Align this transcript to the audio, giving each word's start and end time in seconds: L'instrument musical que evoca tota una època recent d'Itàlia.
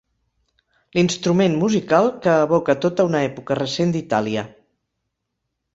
L'instrument 0.99 1.57
musical 1.65 2.09
que 2.25 2.33
evoca 2.47 2.77
tota 2.87 3.07
una 3.11 3.23
època 3.29 3.61
recent 3.63 3.95
d'Itàlia. 3.99 4.49